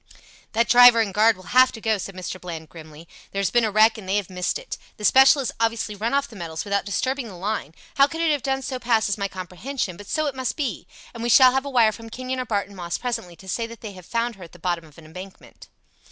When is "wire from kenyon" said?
11.69-12.39